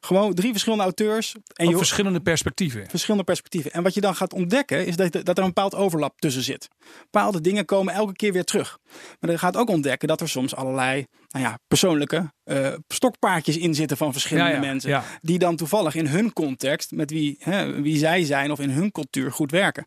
[0.00, 2.86] Gewoon drie verschillende auteurs en je verschillende perspectieven.
[2.88, 3.44] verschillende perspectieven.
[3.54, 6.68] En wat je dan gaat ontdekken, is dat, dat er een bepaald overlap tussen zit.
[7.00, 8.78] Bepaalde dingen komen elke keer weer terug.
[9.20, 13.74] Maar je gaat ook ontdekken dat er soms allerlei nou ja, persoonlijke eh, stokpaardjes in
[13.74, 14.90] zitten van verschillende Ja, ja, mensen.
[14.90, 15.04] ja.
[15.20, 18.92] Die dan toevallig in hun context, met wie, hè, wie zij zijn of in hun
[18.92, 19.86] cultuur goed werken.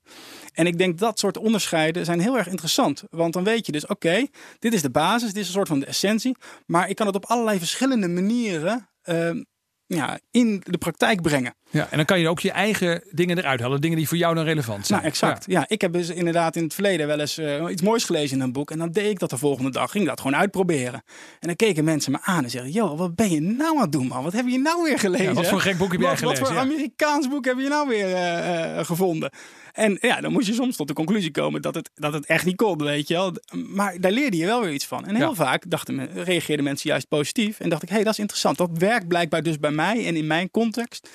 [0.54, 3.04] En ik denk dat soort onderscheiden zijn heel erg interessant.
[3.10, 4.26] Want dan weet je dus, oké,
[4.60, 6.36] dit is de basis, dit is een soort van de essentie.
[6.66, 9.44] Maar ik kan het op allerlei verschillende manieren ehm,
[9.86, 11.56] ja, in de praktijk brengen.
[11.72, 13.82] Ja, en dan kan je ook je eigen dingen eruit halen.
[13.82, 15.00] Dingen die voor jou dan relevant zijn.
[15.00, 15.46] Nou, exact.
[15.48, 15.66] Ja.
[15.68, 18.52] ik heb dus inderdaad in het verleden wel eens eh, iets moois gelezen in een
[18.52, 18.72] boek.
[18.72, 19.92] En dan deed ik dat de volgende dag.
[19.92, 21.04] Ging dat gewoon uitproberen.
[21.40, 23.92] En dan keken mensen me aan en zeggen: Joh, wat ben je nou aan het
[23.92, 24.24] doen, man?
[24.24, 25.26] Wat heb je nou weer gelezen?
[25.26, 26.44] Ja, wat voor een gek boek heb jij gelezen?
[26.44, 26.64] Wat voor Ja.
[26.64, 29.32] Amerikaans boek heb je nou weer eh, eh, gevonden?
[29.74, 32.46] En ja, dan moest je soms tot de conclusie komen dat het, dat het echt
[32.46, 33.34] niet kon, weet je wel.
[33.52, 35.06] Maar daar leerde je wel weer iets van.
[35.06, 37.60] En heel vaak dachten me, reageerden mensen juist positief.
[37.60, 38.58] En dacht ik, hé, hey, dat is interessant.
[38.58, 41.10] Dat werkt blijkbaar dus bij mij en in mijn context.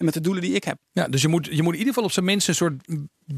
[0.00, 0.78] En met de doelen die ik heb.
[0.92, 2.74] Ja, dus je moet, je moet in ieder geval op zijn minst een soort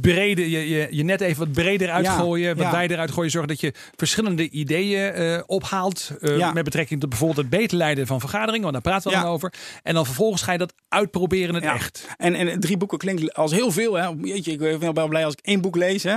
[0.01, 2.70] brede, je, je, je net even wat breder uitgooien, wat ja.
[2.72, 3.31] wijder uitgooien.
[3.31, 6.11] Zorgen dat je verschillende ideeën eh, ophaalt.
[6.20, 6.53] eh, Ja.
[6.53, 9.53] Met betrekking tot bijvoorbeeld het beter leiden van vergaderingen, want daar praten we dan over.
[9.83, 12.07] En dan vervolgens ga je dat uitproberen in het echt.
[12.16, 13.94] En, en drie boeken klinkt als heel veel.
[13.94, 14.09] Hè.
[14.20, 16.03] Jeetje, ik ben wel blij als ik één boek lees.
[16.03, 16.16] Hè.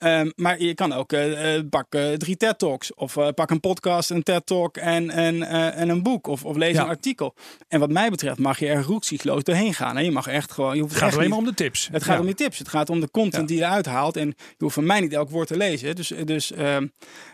[0.00, 2.94] Ehm, maar je kan ook eh, pak eh, drie TED Talks.
[2.94, 6.26] Of pak een podcast, een TED Talk en, en, en een boek.
[6.26, 6.82] Of, of lees Ja.
[6.82, 7.34] een artikel.
[7.68, 9.96] En wat mij betreft mag je er roekzichtloos doorheen gaan.
[9.96, 10.02] Hè.
[10.02, 10.74] Je mag echt gewoon...
[10.74, 11.88] Je hoeft Het gaat alleen niet- maar om de tips.
[11.92, 12.20] Het gaat Ja.
[12.20, 12.58] om die tips.
[12.58, 13.46] Het gaat om de content Ja.
[13.48, 14.16] die je eruit haalt.
[14.16, 15.96] En je hoeft van mij niet elk woord te lezen.
[15.96, 16.86] Dus, dus ehm,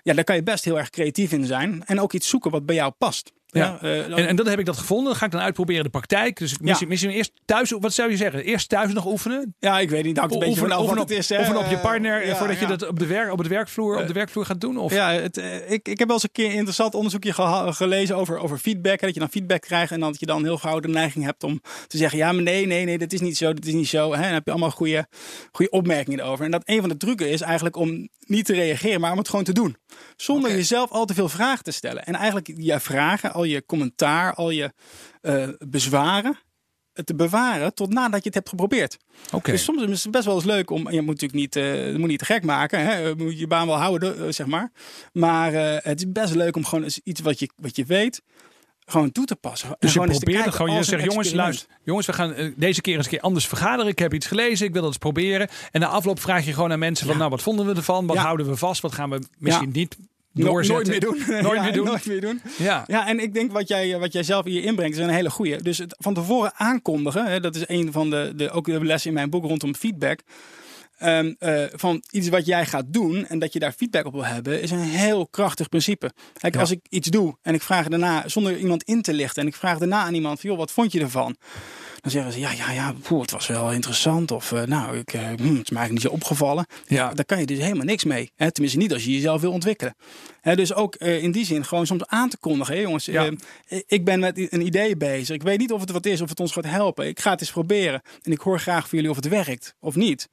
[0.03, 1.83] ja, daar kan je best heel erg creatief in zijn.
[1.87, 3.33] En ook iets zoeken wat bij jou past.
[3.47, 3.79] Ja.
[3.81, 5.07] en, en dat heb ik dat gevonden.
[5.09, 6.39] Dat ga ik dan uitproberen in de praktijk.
[6.39, 8.45] Dus misschien, misschien eerst thuis, wat zou je zeggen?
[8.45, 9.55] Eerst thuis nog oefenen?
[9.59, 10.15] Ja, ik weet niet.
[10.15, 11.31] Dat een beetje oefenen, oefenen het is.
[11.31, 13.99] op, oefenen op je partner Ja, voordat je dat op de, werk, op, het werkvloer,
[14.01, 14.77] op de werkvloer gaat doen?
[14.77, 14.93] Of?
[14.93, 17.33] Ja, het, eh, ik, ik heb wel eens een keer een interessant onderzoekje
[17.73, 19.01] gelezen over, over feedback.
[19.01, 21.45] hè, Dat je dan feedback krijgt en dat je dan heel gauw de neiging hebt
[21.45, 23.89] om te zeggen: ja, maar nee, nee, nee, dat is niet zo, dat is niet
[23.89, 24.11] zo.
[24.11, 25.07] Hè, en dan heb je allemaal goede,
[25.53, 26.45] goede opmerkingen erover.
[26.45, 29.29] En dat een van de trucken is eigenlijk om niet te reageren, maar om het
[29.29, 29.77] gewoon te doen.
[30.17, 32.05] Zonder jezelf al te veel vragen te stellen.
[32.05, 34.73] En eigenlijk je vragen, al je commentaar, al je
[35.21, 36.39] eh, bezwaren
[36.93, 38.97] eh, te bewaren tot nadat je het hebt geprobeerd.
[39.33, 39.51] Oké.
[39.51, 40.91] Dus soms is het best wel eens leuk om.
[40.91, 42.81] Je moet natuurlijk niet, eh, je moet niet te gek maken.
[42.81, 42.97] Hè?
[42.97, 44.71] Je moet je baan wel houden, zeg maar.
[45.13, 48.23] Maar het is best leuk om gewoon eens iets wat je, wat je weet.
[48.89, 49.69] Gewoon toe te passen.
[49.69, 50.75] En Dus je gewoon eens te probeert gewoon.
[50.77, 51.69] Je zegt, jongens, luister.
[51.85, 53.91] Jongens, we gaan deze keer eens een keer anders vergaderen.
[53.91, 54.67] Ik heb iets gelezen.
[54.67, 55.49] Ik wil dat eens proberen.
[55.71, 58.07] En na afloop vraag je gewoon aan mensen van, nou, wat vonden we ervan?
[58.07, 58.23] Wat Ja.
[58.23, 58.81] houden we vast?
[58.83, 59.97] Wat gaan we misschien niet
[60.45, 60.75] doorzetten?
[60.77, 61.43] nooit meer doen.
[61.43, 61.85] Nooit Ja, meer doen.
[61.85, 62.41] Nooit meer doen.
[62.59, 62.85] Ja.
[62.87, 65.57] Ja, en ik denk wat jij, wat jij zelf hier inbrengt is een hele goeie.
[65.63, 69.11] Dus het van tevoren aankondigen, hè, dat is een van de, de, ook de lessen
[69.11, 70.21] in mijn boek rondom feedback.
[70.99, 74.25] Ehm, eh, van iets wat jij gaat doen en dat je daar feedback op wil
[74.25, 76.13] hebben, is een heel krachtig principe.
[76.39, 76.61] Kijk, Ja.
[76.61, 79.55] als ik iets doe en ik vraag daarna, zonder iemand in te lichten, en ik
[79.55, 81.37] vraag daarna aan iemand: van, joh, wat vond je ervan?
[82.07, 84.31] Dan zeggen ze: ja, ja, ja, poeh, het was wel interessant.
[84.31, 86.67] Of eh, nou, ik, eh, hm, het is me eigenlijk niet zo opgevallen.
[86.87, 87.15] Ja.
[87.15, 88.31] Daar kan je dus helemaal niks mee.
[88.37, 88.53] Hè?
[88.53, 89.95] Tenminste, niet als je jezelf wil ontwikkelen.
[90.41, 92.75] Hè, dus ook eh, in die zin gewoon soms aan te kondigen.
[92.75, 93.31] Hè, jongens, Ja.
[93.87, 95.35] ik ben met een idee bezig.
[95.35, 97.07] Ik weet niet of het wat is, of het ons gaat helpen.
[97.07, 98.03] Ik ga het eens proberen.
[98.23, 100.29] En ik hoor graag van jullie of het werkt of niet.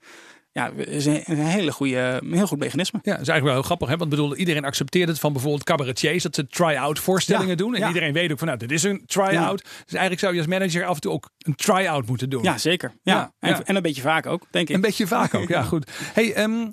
[0.54, 3.00] Ja, is een, hele goede, een heel goed mechanisme.
[3.04, 3.88] Ja, dat is eigenlijk wel heel grappig.
[3.88, 3.98] Hè?
[3.98, 6.24] Want bedoel, iedereen accepteert het van bijvoorbeeld cabaretiers.
[6.24, 7.74] Dat ze try-out voorstellingen Ja, doen.
[7.74, 7.88] En ja.
[7.88, 9.62] iedereen weet ook van, nou, dit is een try-out.
[9.62, 12.44] Dus eigenlijk zou je als manager af en toe ook een try-out moeten doen.
[12.44, 12.94] Ja, zeker.
[13.04, 13.34] Ja.
[13.40, 14.76] En, en een beetje vaak ook, denk ik.
[14.76, 15.92] Een beetje vaak ook, ja goed.
[16.14, 16.68] Hey, ehm,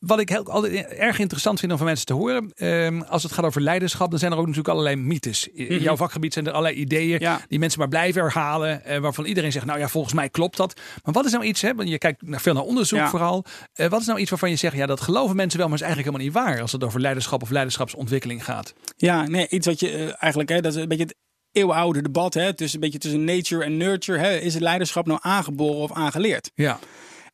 [0.00, 2.52] wat ik heel, altijd erg interessant vind om van mensen te horen.
[2.54, 5.48] ehm, als het gaat over leiderschap, dan zijn er ook natuurlijk allerlei mythes.
[5.48, 7.22] In jouw vakgebied zijn er allerlei ideeën Mhm.
[7.22, 7.40] Ja.
[7.48, 8.84] die mensen maar blijven herhalen.
[8.84, 10.80] eh, waarvan iedereen zegt, nou ja, volgens mij klopt dat.
[11.04, 13.08] Maar wat is nou iets, hè, want je kijkt naar veel naar onderzoek Ja.
[13.08, 13.44] vooral.
[13.72, 15.84] Eh, wat is nou iets waarvan je zegt, ja, dat geloven mensen wel, maar is
[15.84, 16.60] eigenlijk helemaal niet waar.
[16.62, 18.74] Als het over leiderschap of leiderschapsontwikkeling gaat.
[18.96, 21.14] Ja, nee, iets wat je eh, eigenlijk, hè, dat is een beetje het
[21.52, 22.34] eeuwenoude debat.
[22.34, 24.18] Hè, tussen, een beetje tussen nature en nurture.
[24.18, 26.50] Hè, is het leiderschap nou aangeboren of aangeleerd?
[26.54, 26.78] Ja,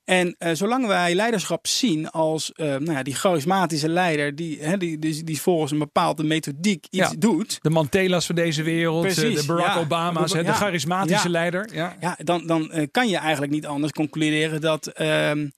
[0.06, 4.76] En eh, zolang wij leiderschap zien als eh, nou ja, die charismatische leider, die, hè,
[4.76, 7.14] die, die, die volgens een bepaalde methodiek iets Ja.
[7.18, 9.78] doet, de Mandela's van deze wereld, eh, Precies, de Barack ja.
[9.80, 10.52] Obama's, de Ja.
[10.52, 11.68] charismatische leider.
[11.74, 11.96] Ja.
[12.00, 15.48] ja, dan, dan kan je eigenlijk niet anders concluderen dat, ehm,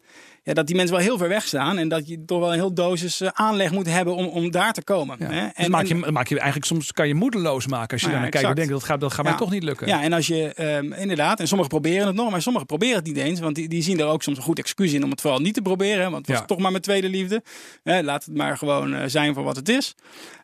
[0.49, 2.59] ja, dat die mensen wel heel ver weg staan en dat je toch wel een
[2.59, 5.17] heel dosis eh, aanleg moet hebben om, om daar te komen.
[5.19, 5.31] Ja.
[5.31, 5.47] Hè?
[5.57, 8.21] dus maak je, maak je eigenlijk soms kan je moedeloos maken als je Nou daar
[8.23, 8.49] naar kijkt.
[8.49, 9.87] en denkt dat gaat, dat gaat mij toch niet lukken.
[9.87, 13.07] Ja, en als je ehm, inderdaad, en sommigen proberen het nog, maar sommigen proberen het
[13.07, 13.41] niet eens.
[13.41, 15.55] Want die, die zien er ook soms een goed excuus in om het vooral niet
[15.55, 16.03] te proberen.
[16.05, 17.43] hè, Want het was toch maar mijn tweede liefde.
[17.83, 19.95] Hè, laat het maar gewoon eh, zijn voor wat het is.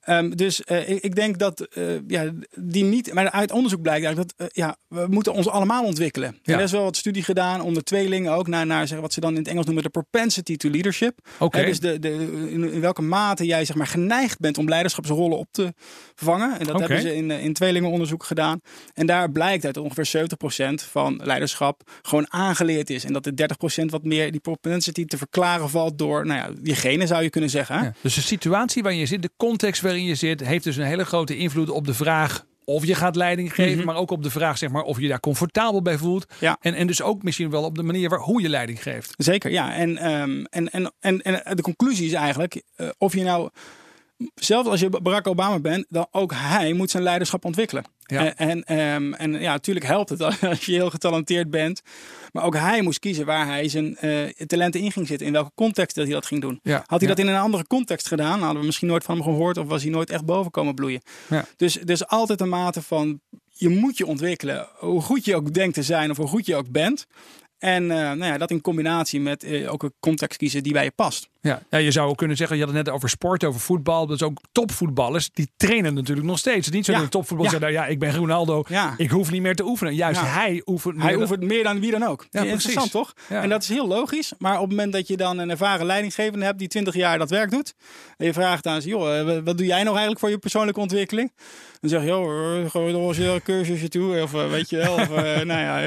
[0.04, 3.12] Ehm, dus eh, ik, ik denk dat eh, ja, die niet.
[3.12, 6.38] Maar uit onderzoek blijkt eigenlijk dat eh, ja, we moeten ons allemaal ontwikkelen.
[6.42, 6.54] Ja.
[6.54, 9.32] Er is wel wat studie gedaan onder tweelingen ook naar, naar zeg, wat ze dan
[9.32, 11.18] in het Engels noemen de propensity to leadership.
[11.38, 11.64] Oké.
[11.64, 12.10] Dus de, de,
[12.50, 15.74] in, in welke mate jij zeg maar, geneigd bent om leiderschapsrollen op te
[16.14, 16.58] vangen.
[16.58, 18.60] En dat hebben ze in, in tweelingenonderzoek gedaan.
[18.94, 20.26] En daar blijkt uit dat ongeveer
[20.82, 23.04] 70% van leiderschap gewoon aangeleerd is.
[23.04, 23.48] En dat de
[23.82, 27.30] 30% wat meer die propensity te verklaren valt door nou ja, je genen zou je
[27.30, 27.82] kunnen zeggen.
[27.82, 27.92] Ja.
[28.00, 31.04] Dus de situatie waarin je zit, de context waarin je zit, heeft dus een hele
[31.04, 34.58] grote invloed op de vraag of je gaat leiding geven, maar ook op de vraag
[34.58, 36.26] zeg maar, of je daar comfortabel bij voelt.
[36.28, 36.44] Mhm.
[36.44, 36.56] Ja.
[36.60, 39.14] En, en dus ook misschien wel op de manier waar, hoe je leiding geeft.
[39.16, 39.74] Zeker, ja.
[39.74, 43.50] En, ehm, en, en, en, en de conclusie is eigenlijk, eh, of je nou,
[44.34, 47.84] zelfs als je Barack Obama bent, dan ook hij moet zijn leiderschap ontwikkelen.
[48.06, 48.34] Ja.
[48.34, 51.80] En, en, ehm, en ja, natuurlijk helpt het als je heel getalenteerd bent.
[52.32, 55.26] Maar ook hij moest kiezen waar hij zijn eh, talenten in ging zitten.
[55.26, 56.60] In welke context dat hij dat ging doen.
[56.62, 56.76] Ja.
[56.86, 57.14] Had hij Ja.
[57.14, 59.56] dat in een andere context gedaan, hadden we misschien nooit van hem gehoord.
[59.56, 61.00] Of was hij nooit echt boven komen bloeien.
[61.28, 61.44] Ja.
[61.56, 64.68] Dus, dus altijd een mate van, je moet je ontwikkelen.
[64.78, 67.06] Hoe goed je ook denkt te zijn of hoe goed je ook bent.
[67.64, 70.84] En eh, nou ja, dat in combinatie met eh, ook een context kiezen die bij
[70.84, 71.28] je past.
[71.40, 71.62] Ja.
[71.70, 74.06] ja, je zou ook kunnen zeggen, je had het net over sport, over voetbal.
[74.06, 76.66] Dus ook topvoetballers, die trainen natuurlijk nog steeds.
[76.66, 76.96] Is niet zo Ja.
[76.96, 77.58] dat een topvoetballer Ja.
[77.58, 78.94] zegt, nou ja, ik ben Ronaldo, Ja.
[78.96, 79.94] ik hoef niet meer te oefenen.
[79.94, 82.26] Juist hij oefent Hij meer oefent meer dan wie dan ook.
[82.30, 83.14] Ja, Interessant toch?
[83.28, 84.32] En dat is heel logisch.
[84.38, 87.30] Maar op het moment dat je dan een ervaren leidinggevende hebt die 20 jaar dat
[87.30, 87.74] werk doet.
[88.16, 90.80] En je vraagt aan ze, joh, eh, wat doe jij nou eigenlijk voor je persoonlijke
[90.80, 91.32] ontwikkeling?
[91.80, 94.22] Dan zeg je, joh, gewoon nog een cursusje toe.
[94.22, 95.08] Of weet je wel, of,
[95.50, 95.78] nou ja,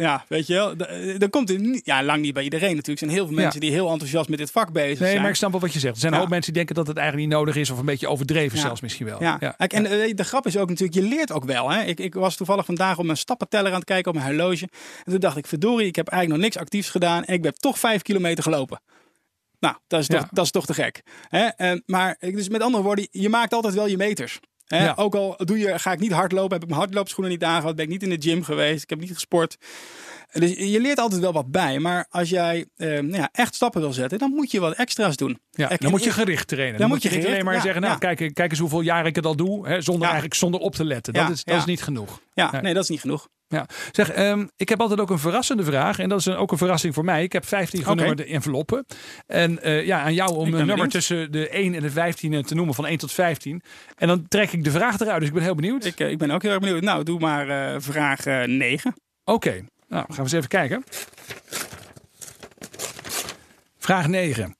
[0.00, 0.74] ja, weet je wel.
[1.12, 3.00] Eh, Dan komt het niet, ja, lang niet bij iedereen natuurlijk.
[3.00, 3.42] Er zijn heel veel Ja.
[3.42, 5.20] mensen die heel enthousiast met dit vak bezig Nee, zijn.
[5.20, 5.94] maar ik snap wel wat je zegt.
[5.94, 6.18] Er zijn Ja.
[6.18, 8.62] hoop mensen die denken dat het eigenlijk niet nodig is of een beetje overdreven Ja.
[8.64, 9.22] zelfs misschien wel.
[9.22, 11.70] Ja, Kijk, en eh, de grap is ook natuurlijk, je leert ook wel.
[11.70, 11.82] Hè?
[11.82, 14.68] Ik, ik was toevallig vandaag op mijn stappenteller aan het kijken op mijn horloge.
[15.04, 17.24] En toen dacht ik, verdorie, ik heb eigenlijk nog niks actiefs gedaan.
[17.24, 18.80] En ik heb toch vijf kilometer gelopen.
[19.60, 21.02] Nou, dat is toch, dat is toch te gek.
[21.28, 21.46] Hè?
[21.46, 24.40] En, maar dus met andere woorden, je maakt altijd wel je meters.
[24.70, 24.84] Hè?
[24.84, 24.92] Ja.
[24.96, 27.84] Ook al doe je, ga ik niet hardlopen, heb ik mijn hardloopschoenen niet aangehad, ben
[27.84, 29.58] ik niet in de gym geweest, ik heb niet gesport.
[30.32, 31.78] Dus je leert altijd wel wat bij.
[31.78, 35.16] Maar als jij eh, nou ja, echt stappen wil zetten, dan moet je wat extra's
[35.16, 35.40] doen.
[35.50, 36.78] Ja, dan moet je gericht trainen.
[36.78, 39.06] Dan, Dan moet je niet alleen maar ja, zeggen, nou kijk, kijk eens hoeveel jaar
[39.06, 39.68] ik het al doe.
[39.68, 41.12] Hè, zonder, eigenlijk zonder op te letten.
[41.12, 42.20] Dat, is, dat is niet genoeg.
[42.52, 42.74] Ja, Nee.
[42.74, 43.28] dat is niet genoeg.
[43.48, 43.66] Ja.
[43.92, 45.98] Zeg, ehm, ik heb altijd ook een verrassende vraag.
[45.98, 47.22] En dat is een, ook een verrassing voor mij.
[47.22, 47.88] Ik heb 15 Oké.
[47.88, 48.86] genummerde enveloppen.
[49.26, 50.90] En eh, ja, aan jou om een nummer benieuwd.
[50.90, 53.62] tussen de 1 en de 15 te noemen van 1 tot 15.
[53.96, 55.18] En dan trek ik de vraag eruit.
[55.18, 55.84] Dus ik ben heel benieuwd.
[55.84, 56.82] Ik, eh, ik ben ook heel erg benieuwd.
[56.82, 58.94] Nou, doe maar eh, vraag eh 9.
[59.24, 59.50] Oké,
[59.88, 60.84] nou gaan we eens even kijken.
[63.78, 64.44] Vraag 9.
[64.44, 64.50] Oh,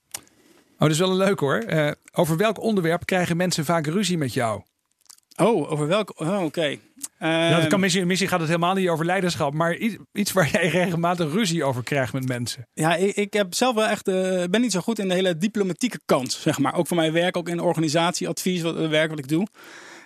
[0.79, 1.57] dat is wel een leuk hoor.
[1.59, 4.63] Eh, over welk onderwerp krijgen mensen vaak ruzie met jou?
[5.37, 6.21] Oh, over welk?
[6.21, 6.77] Oh, oké.
[7.21, 10.69] Ehm, kan misschien, misschien gaat het helemaal niet over leiderschap, maar iets, iets waar jij
[10.83, 12.69] regelmatig ruzie over krijgt met mensen.
[12.73, 15.37] Ja, ik, ik heb zelf wel echt, eh, ben niet zo goed in de hele
[15.37, 16.75] diplomatieke kant, zeg maar.
[16.75, 19.47] Ook voor mijn werk, ook in organisatieadvies, wat, het werk wat ik doe.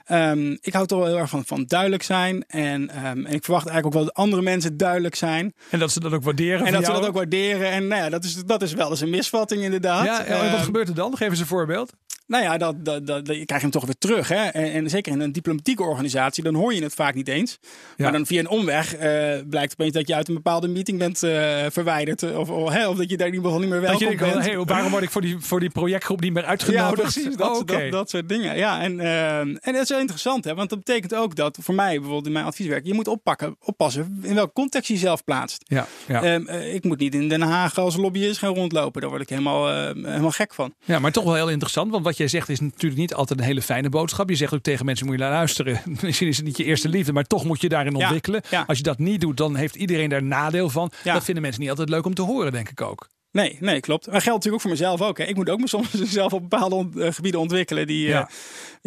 [0.04, 2.44] Ehm, ik hou toch wel heel erg van, van duidelijk zijn.
[2.46, 5.54] En, em, en ik verwacht eigenlijk ook wel dat andere mensen duidelijk zijn.
[5.70, 6.66] En dat ze dat ook waarderen.
[6.66, 7.70] En dat ze dat ook waarderen.
[7.70, 10.04] En nou ja, dat is, dat is wel eens een misvatting inderdaad.
[10.04, 11.16] Ja, en wat Ehm, gebeurt er dan?
[11.16, 11.92] Geef eens een voorbeeld.
[12.26, 14.28] Nou ja, dat, dat, dat, je krijgt hem toch weer terug.
[14.28, 14.44] Hè?
[14.44, 17.58] En, en zeker in een diplomatieke organisatie, dan hoor je het vaak niet eens.
[17.62, 17.68] Ja.
[17.96, 21.22] Maar dan via een omweg eh, blijkt opeens dat je uit een bepaalde meeting bent
[21.22, 22.36] eh, verwijderd.
[22.36, 24.46] Of, of, hè, of dat je daar geval niet meer Dat welkom je denkt, bent.
[24.46, 27.00] hey, waarom word ik voor die, voor die projectgroep niet meer ja, uitgenodigd?
[27.02, 27.36] precies.
[27.36, 28.56] Dat, Oh, dat, dat soort dingen.
[28.56, 30.54] Ja, en, eh, en dat is wel interessant, hè?
[30.54, 34.18] want dat betekent ook dat voor mij bijvoorbeeld in mijn advieswerk, je moet oppakken, oppassen
[34.22, 35.62] in welke context je jezelf plaatst.
[35.64, 36.22] Ja, ja.
[36.22, 39.00] Ehm, eh, ik moet niet in Den Haag als lobbyist gaan rondlopen.
[39.00, 40.74] Daar word ik helemaal, eh, helemaal gek van.
[40.84, 41.90] ja, maar toch wel heel interessant.
[41.90, 44.28] Want wat jij zegt is natuurlijk niet altijd een hele fijne boodschap.
[44.28, 45.80] Je zegt ook tegen mensen, moet je naar luisteren.
[46.02, 48.42] Misschien is het niet je eerste liefde, maar toch moet je daarin Ja, ontwikkelen.
[48.50, 48.64] ja.
[48.66, 50.90] Als je dat niet doet, dan heeft iedereen daar nadeel van.
[51.04, 51.12] Ja.
[51.14, 53.08] Dat vinden mensen niet altijd leuk om te horen, denk ik ook.
[53.32, 54.06] Nee, nee, klopt.
[54.06, 55.18] Maar geldt natuurlijk ook voor mezelf ook.
[55.18, 55.24] Hè.
[55.24, 58.18] Ik moet ook me soms zelf op bepaalde ont- eh, gebieden ontwikkelen die, Ja.
[58.18, 58.28] ja.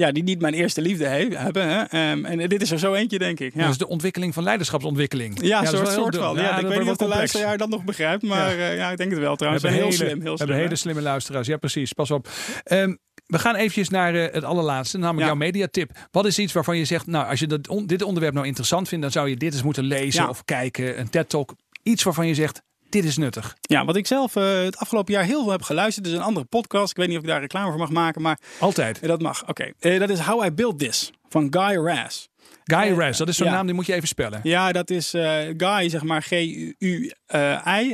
[0.06, 1.68] ja, die niet mijn eerste liefde he- hebben.
[1.70, 1.82] Hè.
[1.84, 3.54] Ehm, en dit is er zo eentje, denk ik.
[3.54, 5.42] Ja, Dat is de ontwikkeling van leiderschapsontwikkeling.
[5.46, 6.36] ja, is soort, soort van.
[6.36, 9.12] Ja, ik weet niet of de luisteraar dat nog begrijpt, maar ja, ja ik denk
[9.12, 9.64] het wel We trouwens.
[9.64, 11.48] hebben heel hele, slim, heel we hebben hele slimme luisteraars.
[11.48, 11.94] Ja, precies.
[11.94, 12.30] Pas op.
[12.64, 12.96] Ehm,
[13.28, 15.26] we gaan eventjes naar eh, het allerlaatste, namelijk Ja.
[15.28, 15.92] jouw mediatip.
[16.12, 18.88] Wat is iets waarvan je zegt, nou, als je dat on- dit onderwerp nou interessant
[18.88, 20.30] vindt, dan zou je dit eens moeten lezen Ja.
[20.30, 21.56] of kijken, een TED-talk.
[21.84, 23.56] Iets waarvan je zegt, dit is nuttig.
[23.62, 26.46] Ja, wat ik zelf eh, het afgelopen jaar heel veel heb geluisterd, is een andere
[26.46, 26.92] podcast.
[26.92, 29.00] Ik weet niet of ik daar reclame voor mag maken, maar Altijd.
[29.00, 29.48] eh, dat mag.
[29.48, 32.26] Oké, dat is How I Built This van Guy Raz.
[32.64, 33.54] Guy Raz, dat is zo'n ja.
[33.54, 34.40] naam, die moet je even spellen.
[34.44, 35.10] Ja, dat is
[35.58, 37.14] Guy, zeg maar G-U-I.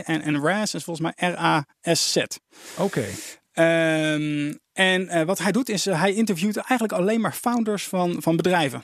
[0.03, 2.17] en, en Raz is volgens mij R-A-S-Z.
[2.77, 3.03] Oké.
[3.53, 8.15] Ehm, en eh, wat hij doet is, eh, hij interviewt eigenlijk alleen maar founders van,
[8.19, 8.83] van bedrijven.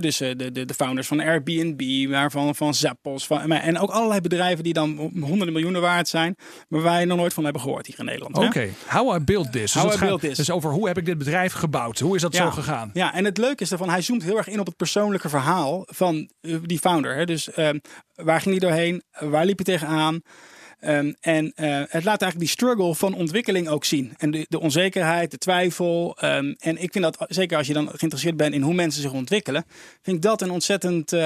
[0.00, 3.26] Dus eh, de, de, de founders van Airbnb, maar van, Zappos.
[3.26, 6.36] Van, en ook allerlei bedrijven die dan honderden miljoenen waard zijn.
[6.68, 8.36] Maar wij nog nooit van hebben gehoord hier in Nederland.
[8.38, 9.72] Oké, how I built this.
[9.72, 10.36] Dus, How I built this.
[10.36, 11.98] dus over hoe heb ik dit bedrijf gebouwd?
[11.98, 12.90] Hoe is dat zo gegaan?
[12.92, 15.82] Ja, en het leuke is ervan, hij zoomt heel erg in op het persoonlijke verhaal
[15.86, 16.30] van
[16.62, 17.26] die founder.
[17.26, 17.78] Dus ehm,
[18.14, 19.02] waar ging hij doorheen?
[19.18, 20.22] Waar liep hij tegenaan?
[20.80, 24.14] Ehm, en eh, het laat eigenlijk die struggle van ontwikkeling ook zien.
[24.16, 26.16] En de, de onzekerheid, de twijfel.
[26.20, 29.12] Ehm, en ik vind dat, zeker als je dan geïnteresseerd bent in hoe mensen zich
[29.12, 29.64] ontwikkelen,
[30.02, 31.20] vind ik dat een ontzettend eh,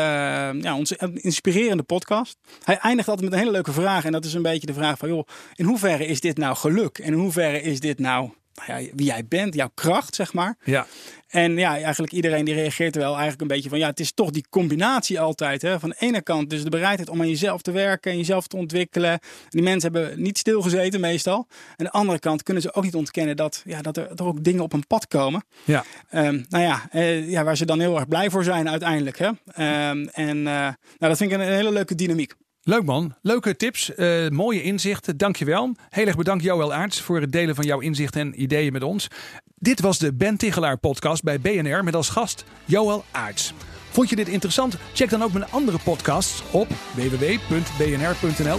[0.53, 2.37] ja, ontzettend inspirerende podcast.
[2.63, 4.05] Hij eindigt altijd met een hele leuke vraag.
[4.05, 6.99] En dat is een beetje de vraag van, joh, in hoeverre is dit nou geluk?
[6.99, 8.31] En in hoeverre is dit nou,
[8.67, 10.57] nou ja, wie jij bent, jouw kracht, zeg maar?
[10.65, 10.87] Ja.
[11.31, 13.79] En ja, eigenlijk iedereen die reageert er wel eigenlijk een beetje van...
[13.79, 15.63] ja, het is toch die combinatie altijd.
[15.63, 15.81] Hè?
[15.81, 18.11] Van de ene kant dus de bereidheid om aan jezelf te werken...
[18.11, 19.19] en jezelf te ontwikkelen.
[19.49, 21.47] Die mensen hebben niet stilgezeten meestal.
[21.77, 23.37] En de andere kant kunnen ze ook niet ontkennen...
[23.37, 25.45] dat, ja, dat er toch ook dingen op een pad komen.
[25.65, 25.85] Ja.
[26.09, 29.19] Ehm, nou ja, eh, ja, waar ze dan heel erg blij voor zijn uiteindelijk.
[29.19, 29.31] Hè?
[29.53, 32.35] Ehm, en eh, nou, dat vind ik een, een hele leuke dynamiek.
[32.63, 35.75] Leuk man, leuke tips, eh, mooie inzichten, dankjewel.
[35.89, 39.09] Heel erg bedankt Joël Aarts voor het delen van jouw inzichten en ideeën met ons.
[39.55, 43.55] Dit was de Ben Tigelaar podcast bij BNR met als gast Joël Aarts.
[43.91, 44.77] Vond je dit interessant?
[44.93, 48.59] Check dan ook mijn andere podcasts op www.bnr.nl